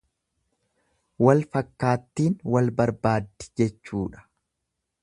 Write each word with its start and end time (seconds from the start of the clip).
Wal 1.27 1.45
fakkaattiin 1.57 2.35
wal 2.55 2.73
barbaaddi 2.81 3.51
jechuudha. 3.63 4.27